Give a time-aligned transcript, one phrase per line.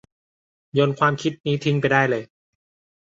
[0.73, 2.23] โยนความคิดนี้ทิ้งไปได้เลย